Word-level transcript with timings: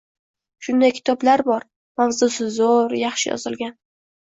Shunday 0.67 0.93
kitoblar 0.99 1.43
bor: 1.51 1.67
mavzusi 2.03 2.49
zo‘r, 2.59 2.99
yaxshi 3.05 3.33
yozilgan 3.35 3.79